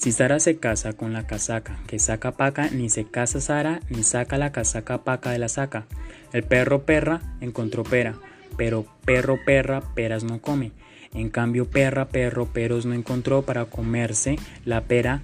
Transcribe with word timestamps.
Si 0.00 0.12
Sara 0.12 0.40
se 0.40 0.56
casa 0.56 0.94
con 0.94 1.12
la 1.12 1.26
casaca 1.26 1.78
que 1.86 1.98
saca 1.98 2.32
paca, 2.32 2.70
ni 2.70 2.88
se 2.88 3.04
casa 3.04 3.38
Sara 3.38 3.80
ni 3.90 4.02
saca 4.02 4.38
la 4.38 4.50
casaca 4.50 5.04
paca 5.04 5.30
de 5.30 5.38
la 5.38 5.50
saca. 5.50 5.84
El 6.32 6.42
perro 6.42 6.86
perra 6.86 7.20
encontró 7.42 7.84
pera, 7.84 8.14
pero 8.56 8.86
perro 9.04 9.38
perra 9.44 9.82
peras 9.82 10.24
no 10.24 10.40
come. 10.40 10.72
En 11.12 11.28
cambio 11.28 11.68
perra 11.68 12.08
perro 12.08 12.46
peros 12.46 12.86
no 12.86 12.94
encontró 12.94 13.42
para 13.42 13.66
comerse 13.66 14.38
la 14.64 14.84
pera 14.84 15.20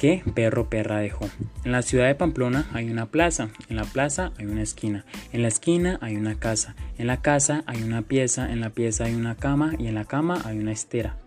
que 0.00 0.22
perro 0.34 0.70
perra 0.70 1.00
dejó. 1.00 1.28
En 1.66 1.72
la 1.72 1.82
ciudad 1.82 2.06
de 2.06 2.14
Pamplona 2.14 2.66
hay 2.72 2.88
una 2.88 3.04
plaza, 3.04 3.50
en 3.68 3.76
la 3.76 3.84
plaza 3.84 4.32
hay 4.38 4.46
una 4.46 4.62
esquina, 4.62 5.04
en 5.34 5.42
la 5.42 5.48
esquina 5.48 5.98
hay 6.00 6.16
una 6.16 6.36
casa, 6.36 6.74
en 6.96 7.08
la 7.08 7.20
casa 7.20 7.62
hay 7.66 7.82
una 7.82 8.00
pieza, 8.00 8.50
en 8.50 8.62
la 8.62 8.70
pieza 8.70 9.04
hay 9.04 9.14
una 9.16 9.34
cama 9.34 9.74
y 9.78 9.86
en 9.86 9.94
la 9.94 10.06
cama 10.06 10.40
hay 10.46 10.58
una 10.58 10.72
estera. 10.72 11.18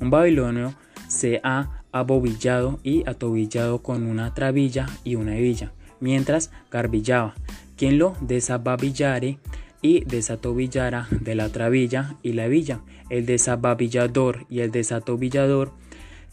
Un 0.00 0.08
babilonio 0.08 0.74
se 1.06 1.42
ha 1.44 1.83
abobillado 1.94 2.80
y 2.82 3.08
atobillado 3.08 3.80
con 3.80 4.04
una 4.04 4.34
trabilla 4.34 4.86
y 5.04 5.14
una 5.14 5.36
hebilla, 5.36 5.72
mientras 6.00 6.50
garbillaba. 6.70 7.34
Quien 7.76 7.98
lo 7.98 8.16
desababillare 8.20 9.38
y 9.80 10.04
desatobillara 10.04 11.06
de 11.10 11.36
la 11.36 11.50
trabilla 11.50 12.16
y 12.22 12.32
la 12.32 12.46
hebilla, 12.46 12.80
el 13.10 13.26
desababillador 13.26 14.44
y 14.50 14.60
el 14.60 14.72
desatobillador, 14.72 15.72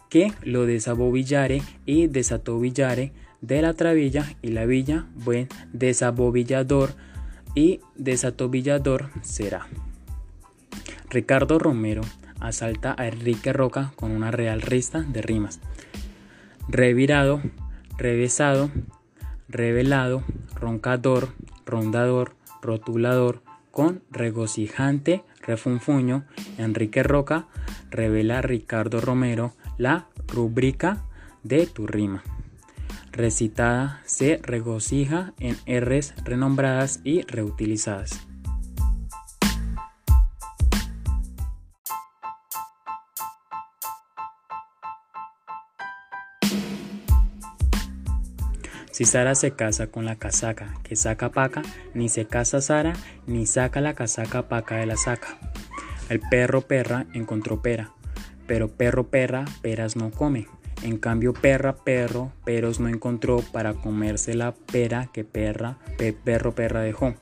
que 0.09 0.33
lo 0.41 0.65
desabobillare 0.65 1.61
y 1.85 2.07
desatobillare 2.07 3.13
de 3.41 3.61
la 3.61 3.75
trabilla 3.75 4.35
y 4.41 4.49
la 4.49 4.65
villa, 4.65 5.05
buen 5.13 5.47
desabobillador 5.73 6.95
y 7.53 7.81
desatobillador 7.95 9.11
será. 9.21 9.67
Ricardo 11.09 11.59
Romero 11.59 12.01
asalta 12.41 12.95
a 12.97 13.07
Enrique 13.07 13.53
Roca 13.53 13.93
con 13.95 14.11
una 14.11 14.31
real 14.31 14.61
rista 14.61 15.01
de 15.01 15.21
rimas. 15.21 15.59
Revirado, 16.67 17.41
revesado, 17.97 18.69
revelado, 19.47 20.23
roncador, 20.55 21.29
rondador, 21.65 22.35
rotulador, 22.61 23.41
con 23.71 24.03
regocijante 24.11 25.23
refunfuño, 25.41 26.25
Enrique 26.57 27.03
Roca 27.03 27.47
revela 27.89 28.41
Ricardo 28.41 29.01
Romero 29.01 29.53
la 29.77 30.07
rúbrica 30.27 31.03
de 31.43 31.65
tu 31.65 31.87
rima. 31.87 32.23
Recitada 33.11 34.01
se 34.05 34.39
regocija 34.41 35.33
en 35.39 35.57
R's 35.65 36.13
renombradas 36.23 37.01
y 37.03 37.23
reutilizadas. 37.23 38.30
Si 48.91 49.05
Sara 49.05 49.35
se 49.35 49.51
casa 49.51 49.87
con 49.87 50.05
la 50.05 50.17
casaca 50.17 50.75
que 50.83 50.95
saca 50.95 51.29
paca, 51.29 51.61
ni 51.93 52.09
se 52.09 52.25
casa 52.25 52.59
Sara, 52.59 52.93
ni 53.25 53.45
saca 53.45 53.79
la 53.79 53.93
casaca 53.93 54.49
paca 54.49 54.75
de 54.75 54.85
la 54.85 54.97
saca. 54.97 55.37
El 56.09 56.19
perro 56.19 56.61
perra 56.61 57.05
encontró 57.13 57.61
pera, 57.61 57.91
pero 58.47 58.67
perro 58.67 59.07
perra 59.07 59.45
peras 59.61 59.95
no 59.95 60.11
come. 60.11 60.47
En 60.83 60.97
cambio 60.97 61.31
perra 61.31 61.75
perro 61.75 62.33
peros 62.43 62.79
no 62.79 62.89
encontró 62.89 63.37
para 63.37 63.75
comerse 63.75 64.33
la 64.33 64.53
pera 64.53 65.09
que 65.13 65.23
perra 65.23 65.77
perro 66.25 66.53
perra 66.53 66.81
dejó. 66.81 67.15